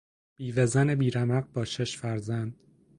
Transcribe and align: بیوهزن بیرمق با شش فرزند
بیوهزن 0.35 0.95
بیرمق 0.95 1.47
با 1.51 1.65
شش 1.65 1.97
فرزند 1.97 2.59